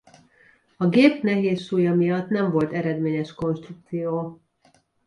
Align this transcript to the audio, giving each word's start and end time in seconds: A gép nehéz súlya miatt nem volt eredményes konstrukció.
A 0.77 0.87
gép 0.87 1.21
nehéz 1.23 1.61
súlya 1.61 1.95
miatt 1.95 2.29
nem 2.29 2.51
volt 2.51 2.73
eredményes 2.73 3.33
konstrukció. 3.33 4.41